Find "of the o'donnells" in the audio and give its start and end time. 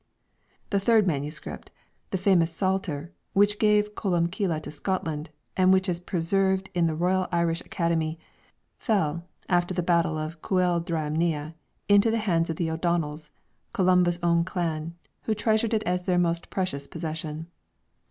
12.49-13.29